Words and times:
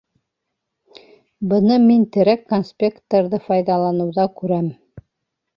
Быны 1.51 1.77
мин 1.83 2.07
терәк 2.17 2.49
конспекттарҙы 2.53 3.41
файҙаланыуҙа 3.47 4.29
күрәм. 4.41 4.73